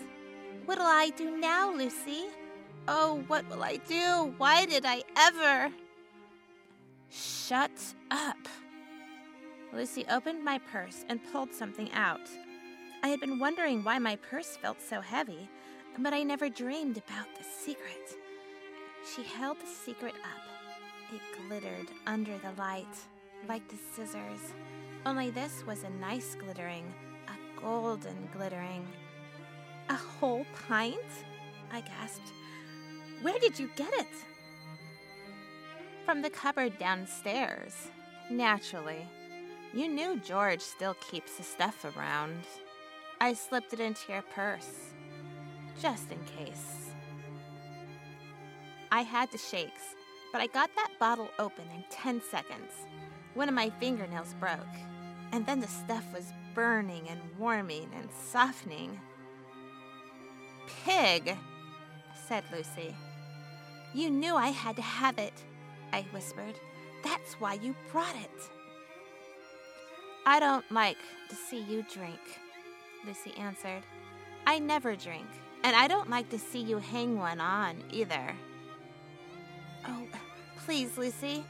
What'll 0.66 0.86
I 0.86 1.10
do 1.18 1.38
now, 1.38 1.74
Lucy? 1.74 2.26
Oh, 2.88 3.24
what 3.28 3.50
will 3.50 3.64
I 3.64 3.78
do? 3.78 4.34
Why 4.38 4.66
did 4.66 4.86
I 4.86 5.04
ever? 5.18 5.74
Shut 7.10 7.72
up. 8.12 8.38
Lucy 9.74 10.06
opened 10.10 10.44
my 10.44 10.60
purse 10.72 11.04
and 11.10 11.20
pulled 11.32 11.54
something 11.54 11.92
out. 11.94 12.30
I 13.04 13.10
had 13.10 13.20
been 13.20 13.40
wondering 13.40 13.84
why 13.84 14.00
my 14.00 14.16
purse 14.16 14.58
felt 14.58 14.82
so 14.82 15.02
heavy, 15.02 15.50
but 16.00 16.14
I 16.14 16.24
never 16.24 16.50
dreamed 16.50 16.98
about 16.98 17.28
the 17.38 17.44
secret. 17.44 18.18
She 19.16 19.24
held 19.24 19.60
the 19.60 19.68
secret 19.68 20.16
up. 20.24 21.14
It 21.14 21.22
glittered 21.48 21.88
under 22.08 22.38
the 22.40 22.52
light, 22.58 22.96
like 23.48 23.68
the 23.70 23.78
scissors. 23.94 24.54
Only 25.06 25.30
this 25.30 25.64
was 25.66 25.84
a 25.84 25.90
nice 26.02 26.36
glittering, 26.36 26.92
gold 27.66 28.06
and 28.06 28.32
glittering. 28.32 28.88
A 29.90 29.96
whole 29.96 30.46
pint? 30.68 30.96
I 31.72 31.82
gasped. 31.82 32.32
Where 33.24 33.40
did 33.40 33.58
you 33.58 33.70
get 33.76 33.92
it? 33.94 34.08
From 36.06 36.22
the 36.22 36.30
cupboard 36.30 36.78
downstairs. 36.78 37.74
Naturally. 38.30 39.08
You 39.74 39.88
knew 39.88 40.20
George 40.20 40.62
still 40.62 40.96
keeps 40.96 41.38
the 41.38 41.44
stuff 41.44 41.86
around. 41.98 42.44
I 43.20 43.34
slipped 43.34 43.74
it 43.74 43.80
into 43.80 44.12
your 44.12 44.22
purse. 44.22 44.94
Just 45.82 46.12
in 46.12 46.20
case. 46.26 46.92
I 48.92 49.02
had 49.02 49.32
the 49.32 49.38
shakes, 49.38 49.96
but 50.32 50.42
I 50.42 50.48
got 50.48 50.70
that 50.76 50.92
bottle 51.00 51.30
open 51.38 51.66
in 51.76 51.84
10 51.90 52.22
seconds. 52.30 52.72
One 53.34 53.50
of 53.50 53.56
my 53.56 53.70
fingernails 53.80 54.34
broke, 54.40 54.60
and 55.32 55.46
then 55.46 55.60
the 55.60 55.68
stuff 55.68 56.06
was 56.14 56.32
burning 56.54 57.10
and 57.10 57.20
warming 57.38 57.90
and 57.96 58.10
softening. 58.12 59.00
Pig, 60.86 61.36
said 62.28 62.44
Lucy. 62.52 62.96
You 63.94 64.10
knew 64.10 64.36
I 64.36 64.48
had 64.50 64.76
to 64.78 64.82
have 64.82 65.18
it, 65.18 65.34
I 65.92 66.06
whispered. 66.12 66.56
That's 67.04 67.34
why 67.40 67.56
you 67.56 67.76
brought 67.92 68.16
it. 68.16 68.50
I 70.26 70.40
don't 70.40 70.70
like 70.72 70.98
to 71.30 71.36
see 71.36 71.62
you 71.62 71.86
drink, 71.94 72.20
Lucy 73.06 73.34
answered. 73.38 73.84
I 74.48 74.60
never 74.60 74.96
drink, 74.96 75.28
and 75.66 75.76
I 75.76 75.88
don't 75.88 76.12
like 76.12 76.30
to 76.30 76.38
see 76.38 76.60
you 76.60 76.78
hang 76.78 77.18
one 77.18 77.42
on 77.42 77.84
either. 77.92 78.36
Oh, 79.88 80.08
please, 80.64 80.96
Lucy, 80.96 81.44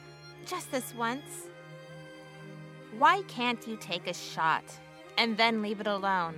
just 0.46 0.72
this 0.72 0.96
once. 0.96 1.50
Why 2.98 3.24
can't 3.24 3.68
you 3.68 3.76
take 3.76 4.08
a 4.08 4.14
shot 4.14 4.64
and 5.18 5.36
then 5.36 5.62
leave 5.62 5.82
it 5.82 5.88
alone? 5.88 6.36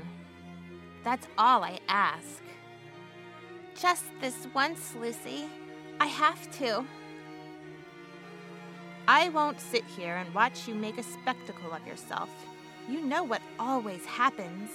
That's 1.03 1.27
all 1.37 1.63
I 1.63 1.79
ask. 1.87 2.41
Just 3.79 4.05
this 4.21 4.47
once, 4.55 4.95
Lucy. 4.99 5.45
I 5.99 6.07
have 6.07 6.49
to. 6.57 6.83
I 9.07 9.29
won't 9.29 9.61
sit 9.61 9.85
here 9.85 10.15
and 10.15 10.33
watch 10.33 10.67
you 10.67 10.73
make 10.73 10.97
a 10.97 11.03
spectacle 11.03 11.71
of 11.71 11.85
yourself. 11.85 12.29
You 12.89 13.01
know 13.01 13.23
what 13.23 13.41
always 13.59 14.03
happens. 14.03 14.71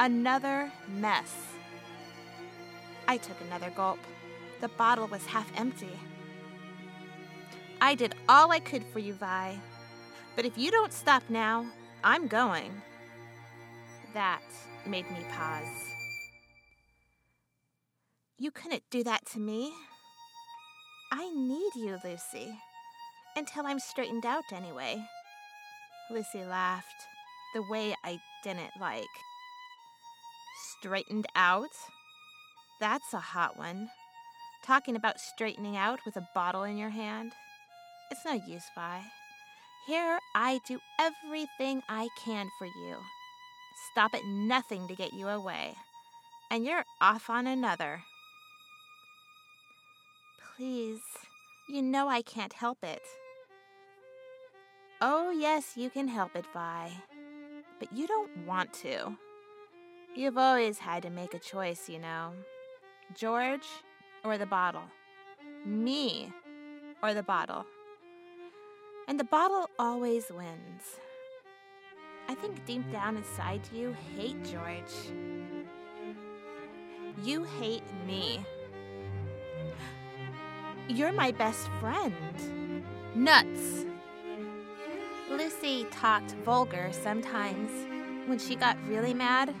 Another 0.00 0.72
mess. 0.88 1.59
I 3.10 3.16
took 3.16 3.40
another 3.40 3.70
gulp. 3.70 3.98
The 4.60 4.68
bottle 4.68 5.08
was 5.08 5.26
half 5.26 5.50
empty. 5.56 5.98
I 7.80 7.96
did 7.96 8.14
all 8.28 8.52
I 8.52 8.60
could 8.60 8.84
for 8.84 9.00
you, 9.00 9.14
Vi. 9.14 9.58
But 10.36 10.44
if 10.44 10.56
you 10.56 10.70
don't 10.70 10.92
stop 10.92 11.24
now, 11.28 11.66
I'm 12.04 12.28
going. 12.28 12.70
That 14.14 14.44
made 14.86 15.10
me 15.10 15.26
pause. 15.36 15.64
You 18.38 18.52
couldn't 18.52 18.84
do 18.92 19.02
that 19.02 19.26
to 19.32 19.40
me. 19.40 19.72
I 21.10 21.28
need 21.30 21.72
you, 21.74 21.98
Lucy. 22.04 22.56
Until 23.34 23.66
I'm 23.66 23.80
straightened 23.80 24.24
out, 24.24 24.44
anyway. 24.54 25.04
Lucy 26.12 26.44
laughed, 26.44 27.02
the 27.56 27.64
way 27.68 27.92
I 28.04 28.20
didn't 28.44 28.70
like. 28.80 29.02
Straightened 30.78 31.26
out? 31.34 31.74
That's 32.80 33.12
a 33.12 33.20
hot 33.20 33.58
one. 33.58 33.90
Talking 34.64 34.96
about 34.96 35.20
straightening 35.20 35.76
out 35.76 36.00
with 36.06 36.16
a 36.16 36.28
bottle 36.34 36.62
in 36.62 36.78
your 36.78 36.88
hand? 36.88 37.32
It's 38.10 38.24
no 38.24 38.32
use, 38.32 38.64
Vi. 38.74 39.02
Here 39.86 40.18
I 40.34 40.60
do 40.66 40.78
everything 40.98 41.82
I 41.88 42.08
can 42.24 42.48
for 42.58 42.66
you. 42.66 42.96
Stop 43.92 44.14
at 44.14 44.24
nothing 44.24 44.88
to 44.88 44.94
get 44.94 45.12
you 45.12 45.28
away. 45.28 45.74
And 46.50 46.64
you're 46.64 46.84
off 47.00 47.28
on 47.28 47.46
another. 47.46 48.02
Please, 50.56 51.00
you 51.68 51.82
know 51.82 52.08
I 52.08 52.22
can't 52.22 52.52
help 52.52 52.78
it. 52.82 53.02
Oh, 55.00 55.30
yes, 55.30 55.76
you 55.76 55.88
can 55.90 56.08
help 56.08 56.34
it, 56.34 56.44
Vi. 56.52 56.92
But 57.78 57.92
you 57.92 58.06
don't 58.06 58.46
want 58.46 58.72
to. 58.74 59.16
You've 60.14 60.36
always 60.36 60.78
had 60.78 61.02
to 61.04 61.10
make 61.10 61.34
a 61.34 61.38
choice, 61.38 61.88
you 61.88 61.98
know. 61.98 62.32
George 63.14 63.66
or 64.24 64.38
the 64.38 64.46
bottle? 64.46 64.84
Me 65.64 66.32
or 67.02 67.12
the 67.14 67.22
bottle? 67.22 67.66
And 69.08 69.18
the 69.18 69.24
bottle 69.24 69.68
always 69.78 70.30
wins. 70.30 71.00
I 72.28 72.34
think 72.34 72.64
deep 72.64 72.90
down 72.92 73.16
inside 73.16 73.60
you 73.72 73.96
hate 74.16 74.44
George. 74.44 74.94
You 77.24 77.44
hate 77.44 77.82
me. 78.06 78.44
You're 80.88 81.12
my 81.12 81.32
best 81.32 81.68
friend. 81.80 82.84
Nuts. 83.16 83.86
Lucy 85.28 85.86
talked 85.90 86.32
vulgar 86.44 86.90
sometimes 86.92 87.70
when 88.28 88.38
she 88.38 88.54
got 88.54 88.76
really 88.86 89.14
mad, 89.14 89.52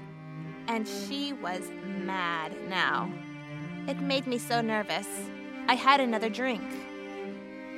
and 0.68 0.86
she 0.86 1.32
was 1.32 1.70
mad 1.84 2.56
now. 2.68 3.10
It 3.90 4.00
made 4.00 4.28
me 4.28 4.38
so 4.38 4.60
nervous. 4.60 5.08
I 5.66 5.74
had 5.74 5.98
another 5.98 6.28
drink. 6.28 6.62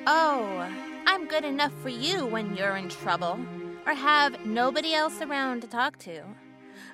Oh, 0.07 0.70
I'm 1.07 1.27
good 1.27 1.42
enough 1.42 1.72
for 1.81 1.88
you 1.88 2.27
when 2.27 2.55
you're 2.55 2.77
in 2.77 2.90
trouble 2.90 3.40
or 3.87 3.94
have 3.94 4.44
nobody 4.44 4.92
else 4.92 5.22
around 5.22 5.62
to 5.62 5.68
talk 5.68 5.98
to. 6.01 6.22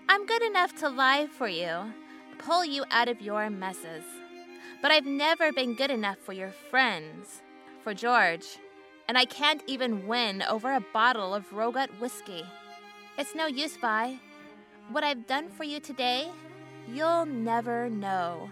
I'm 0.09 0.25
good 0.25 0.43
enough 0.43 0.77
to 0.77 0.89
lie 0.89 1.27
for 1.27 1.49
you, 1.49 1.93
pull 2.39 2.65
you 2.65 2.85
out 2.93 3.09
of 3.09 3.21
your 3.21 3.51
messes. 3.51 4.05
But 4.81 4.93
I've 4.93 5.05
never 5.05 5.53
been 5.53 5.75
good 5.75 5.91
enough 5.91 6.19
for 6.19 6.33
your 6.33 6.53
friends, 6.71 7.43
for 7.83 7.95
George, 7.95 8.47
and 9.09 9.19
I 9.19 9.25
can't 9.25 9.65
even 9.67 10.07
win 10.07 10.43
over 10.43 10.73
a 10.73 10.85
bottle 10.93 11.35
of 11.35 11.51
Rogut 11.51 11.89
whiskey. 11.99 12.45
It's 13.19 13.35
no 13.35 13.47
use, 13.47 13.77
Vi. 13.79 14.21
What 14.93 15.03
I've 15.03 15.27
done 15.27 15.49
for 15.49 15.65
you 15.65 15.81
today, 15.81 16.31
you'll 16.87 17.27
never 17.27 17.91
know. 17.91 18.49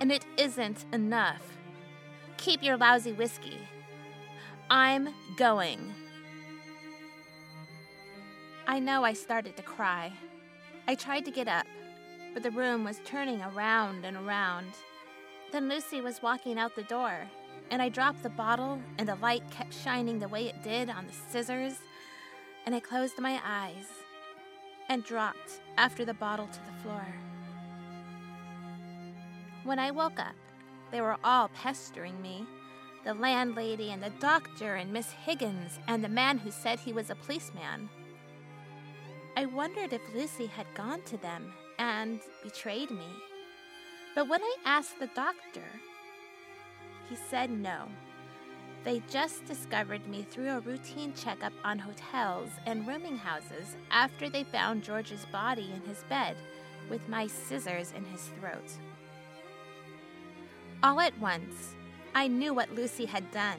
And 0.00 0.12
it 0.12 0.24
isn't 0.36 0.84
enough. 0.92 1.56
Keep 2.36 2.62
your 2.62 2.76
lousy 2.76 3.12
whiskey. 3.12 3.58
I'm 4.68 5.08
going. 5.36 5.94
I 8.66 8.78
know 8.78 9.04
I 9.04 9.12
started 9.12 9.56
to 9.56 9.62
cry. 9.62 10.12
I 10.88 10.96
tried 10.96 11.24
to 11.24 11.30
get 11.30 11.48
up, 11.48 11.66
but 12.34 12.42
the 12.42 12.50
room 12.50 12.84
was 12.84 13.00
turning 13.04 13.40
around 13.40 14.04
and 14.04 14.16
around. 14.16 14.72
Then 15.52 15.68
Lucy 15.68 16.00
was 16.00 16.20
walking 16.20 16.58
out 16.58 16.74
the 16.74 16.82
door, 16.82 17.16
and 17.70 17.80
I 17.80 17.88
dropped 17.88 18.22
the 18.22 18.28
bottle, 18.28 18.80
and 18.98 19.08
the 19.08 19.14
light 19.16 19.48
kept 19.50 19.72
shining 19.72 20.18
the 20.18 20.28
way 20.28 20.46
it 20.46 20.62
did 20.62 20.90
on 20.90 21.06
the 21.06 21.12
scissors, 21.12 21.74
and 22.66 22.74
I 22.74 22.80
closed 22.80 23.18
my 23.18 23.40
eyes 23.44 23.86
and 24.88 25.04
dropped 25.04 25.60
after 25.78 26.04
the 26.04 26.14
bottle 26.14 26.46
to 26.46 26.60
the 26.66 26.82
floor. 26.82 27.06
When 29.66 29.80
I 29.80 29.90
woke 29.90 30.20
up, 30.20 30.36
they 30.92 31.00
were 31.00 31.16
all 31.24 31.48
pestering 31.48 32.22
me 32.22 32.46
the 33.04 33.14
landlady 33.14 33.90
and 33.90 34.00
the 34.00 34.12
doctor 34.20 34.76
and 34.76 34.92
Miss 34.92 35.10
Higgins 35.10 35.80
and 35.88 36.04
the 36.04 36.08
man 36.08 36.38
who 36.38 36.52
said 36.52 36.78
he 36.78 36.92
was 36.92 37.10
a 37.10 37.16
policeman. 37.16 37.88
I 39.36 39.46
wondered 39.46 39.92
if 39.92 40.00
Lucy 40.14 40.46
had 40.46 40.72
gone 40.74 41.02
to 41.06 41.16
them 41.16 41.52
and 41.80 42.20
betrayed 42.44 42.92
me. 42.92 43.08
But 44.14 44.28
when 44.28 44.40
I 44.40 44.56
asked 44.64 45.00
the 45.00 45.10
doctor, 45.16 45.66
he 47.08 47.16
said 47.16 47.50
no. 47.50 47.88
They 48.84 49.02
just 49.10 49.46
discovered 49.46 50.06
me 50.06 50.24
through 50.30 50.50
a 50.50 50.60
routine 50.60 51.12
checkup 51.14 51.52
on 51.64 51.80
hotels 51.80 52.50
and 52.66 52.86
rooming 52.86 53.16
houses 53.16 53.74
after 53.90 54.28
they 54.28 54.44
found 54.44 54.84
George's 54.84 55.26
body 55.32 55.72
in 55.74 55.80
his 55.88 56.04
bed 56.04 56.36
with 56.88 57.08
my 57.08 57.26
scissors 57.26 57.92
in 57.96 58.04
his 58.04 58.30
throat. 58.38 58.70
All 60.82 61.00
at 61.00 61.18
once, 61.18 61.74
I 62.14 62.28
knew 62.28 62.52
what 62.54 62.74
Lucy 62.74 63.06
had 63.06 63.30
done 63.30 63.58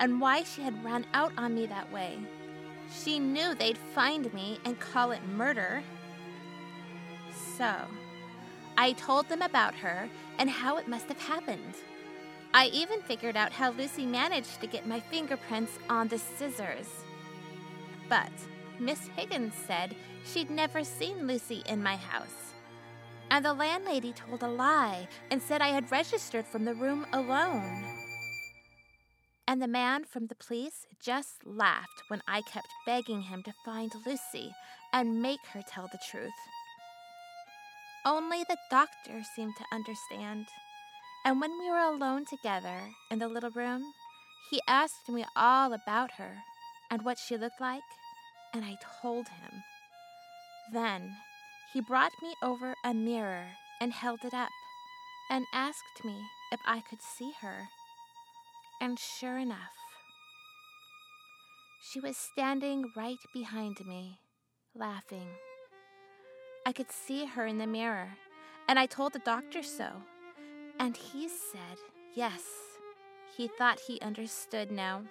and 0.00 0.20
why 0.20 0.42
she 0.42 0.62
had 0.62 0.84
run 0.84 1.06
out 1.14 1.32
on 1.36 1.54
me 1.54 1.66
that 1.66 1.92
way. 1.92 2.18
She 2.92 3.18
knew 3.18 3.54
they'd 3.54 3.78
find 3.78 4.32
me 4.32 4.58
and 4.64 4.78
call 4.78 5.12
it 5.12 5.26
murder. 5.36 5.82
So, 7.56 7.74
I 8.76 8.92
told 8.92 9.28
them 9.28 9.42
about 9.42 9.74
her 9.76 10.08
and 10.38 10.50
how 10.50 10.76
it 10.78 10.88
must 10.88 11.06
have 11.06 11.20
happened. 11.20 11.74
I 12.52 12.66
even 12.66 13.02
figured 13.02 13.36
out 13.36 13.52
how 13.52 13.70
Lucy 13.72 14.06
managed 14.06 14.60
to 14.60 14.66
get 14.66 14.86
my 14.86 15.00
fingerprints 15.00 15.78
on 15.88 16.08
the 16.08 16.18
scissors. 16.18 16.88
But 18.08 18.32
Miss 18.78 19.08
Higgins 19.16 19.54
said 19.66 19.94
she'd 20.24 20.50
never 20.50 20.84
seen 20.84 21.26
Lucy 21.26 21.62
in 21.66 21.82
my 21.82 21.96
house. 21.96 22.43
And 23.34 23.44
the 23.44 23.52
landlady 23.52 24.12
told 24.12 24.44
a 24.44 24.48
lie 24.48 25.08
and 25.28 25.42
said 25.42 25.60
I 25.60 25.70
had 25.70 25.90
registered 25.90 26.46
from 26.46 26.64
the 26.64 26.72
room 26.72 27.04
alone. 27.12 27.82
And 29.48 29.60
the 29.60 29.66
man 29.66 30.04
from 30.04 30.28
the 30.28 30.36
police 30.36 30.86
just 31.02 31.44
laughed 31.44 32.04
when 32.06 32.22
I 32.28 32.42
kept 32.42 32.68
begging 32.86 33.22
him 33.22 33.42
to 33.42 33.52
find 33.64 33.90
Lucy 34.06 34.54
and 34.92 35.20
make 35.20 35.44
her 35.52 35.62
tell 35.66 35.88
the 35.90 35.98
truth. 36.08 36.30
Only 38.06 38.44
the 38.44 38.56
doctor 38.70 39.24
seemed 39.34 39.56
to 39.56 39.74
understand, 39.74 40.46
and 41.24 41.40
when 41.40 41.58
we 41.58 41.68
were 41.72 41.92
alone 41.92 42.26
together 42.26 42.82
in 43.10 43.18
the 43.18 43.26
little 43.26 43.50
room, 43.50 43.82
he 44.48 44.60
asked 44.68 45.08
me 45.08 45.24
all 45.34 45.72
about 45.72 46.12
her 46.18 46.36
and 46.88 47.02
what 47.02 47.18
she 47.18 47.36
looked 47.36 47.60
like, 47.60 47.82
and 48.52 48.64
I 48.64 48.76
told 49.02 49.26
him. 49.26 49.64
Then 50.72 51.16
he 51.74 51.80
brought 51.80 52.12
me 52.22 52.32
over 52.40 52.72
a 52.84 52.94
mirror 52.94 53.46
and 53.80 53.92
held 53.92 54.20
it 54.24 54.32
up 54.32 54.48
and 55.28 55.44
asked 55.52 56.04
me 56.04 56.16
if 56.52 56.60
I 56.64 56.80
could 56.88 57.02
see 57.02 57.32
her. 57.42 57.66
And 58.80 58.96
sure 58.96 59.38
enough, 59.38 59.74
she 61.82 61.98
was 61.98 62.16
standing 62.16 62.92
right 62.96 63.18
behind 63.32 63.78
me, 63.84 64.20
laughing. 64.76 65.26
I 66.64 66.70
could 66.70 66.92
see 66.92 67.26
her 67.26 67.44
in 67.44 67.58
the 67.58 67.66
mirror, 67.66 68.08
and 68.68 68.78
I 68.78 68.86
told 68.86 69.12
the 69.12 69.18
doctor 69.18 69.64
so. 69.64 69.88
And 70.78 70.96
he 70.96 71.28
said 71.28 71.78
yes. 72.14 72.42
He 73.36 73.48
thought 73.48 73.80
he 73.80 74.00
understood 74.00 74.70
now. 74.70 75.02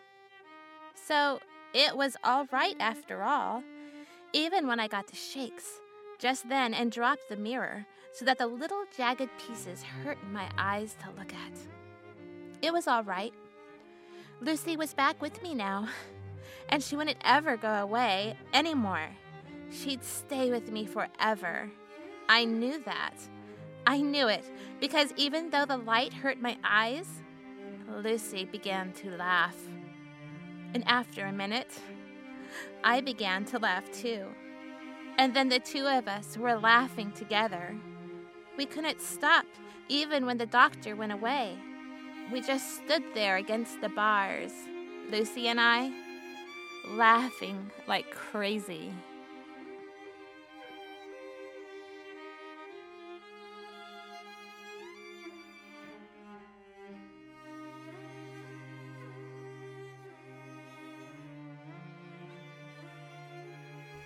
So 0.95 1.41
it 1.73 1.97
was 1.97 2.15
all 2.23 2.47
right 2.53 2.77
after 2.79 3.21
all, 3.21 3.63
even 4.31 4.65
when 4.65 4.79
I 4.79 4.87
got 4.87 5.07
the 5.07 5.17
shakes 5.17 5.81
just 6.19 6.49
then 6.49 6.73
and 6.73 6.91
dropped 6.91 7.29
the 7.29 7.35
mirror 7.35 7.85
so 8.11 8.25
that 8.25 8.37
the 8.37 8.47
little 8.47 8.83
jagged 8.95 9.29
pieces 9.37 9.83
hurt 9.83 10.17
my 10.31 10.49
eyes 10.57 10.95
to 11.01 11.09
look 11.19 11.33
at. 11.33 11.57
It 12.61 12.71
was 12.71 12.87
all 12.87 13.03
right. 13.03 13.33
Lucy 14.39 14.77
was 14.77 14.93
back 14.93 15.21
with 15.21 15.41
me 15.41 15.53
now, 15.55 15.87
and 16.69 16.83
she 16.83 16.95
wouldn't 16.95 17.17
ever 17.23 17.57
go 17.57 17.73
away 17.73 18.37
anymore. 18.53 19.09
She'd 19.71 20.03
stay 20.03 20.51
with 20.51 20.71
me 20.71 20.85
forever. 20.85 21.69
I 22.29 22.45
knew 22.45 22.81
that. 22.83 23.15
I 23.85 24.01
knew 24.01 24.27
it 24.27 24.45
because 24.79 25.13
even 25.17 25.49
though 25.49 25.65
the 25.65 25.77
light 25.77 26.13
hurt 26.13 26.39
my 26.39 26.57
eyes, 26.63 27.07
Lucy 28.01 28.45
began 28.45 28.93
to 28.93 29.09
laugh. 29.17 29.57
And 30.73 30.87
after 30.87 31.25
a 31.25 31.33
minute, 31.33 31.79
I 32.83 33.01
began 33.01 33.45
to 33.45 33.59
laugh 33.59 33.91
too. 33.91 34.27
And 35.17 35.33
then 35.33 35.49
the 35.49 35.59
two 35.59 35.85
of 35.85 36.07
us 36.07 36.37
were 36.37 36.55
laughing 36.55 37.11
together. 37.11 37.75
We 38.57 38.65
couldn't 38.65 39.01
stop 39.01 39.45
even 39.89 40.25
when 40.25 40.37
the 40.37 40.45
doctor 40.45 40.95
went 40.95 41.11
away. 41.11 41.57
We 42.31 42.41
just 42.41 42.77
stood 42.77 43.03
there 43.13 43.37
against 43.37 43.81
the 43.81 43.89
bars, 43.89 44.51
Lucy 45.11 45.47
and 45.47 45.59
I, 45.59 45.91
laughing 46.89 47.69
like 47.87 48.09
crazy. 48.11 48.93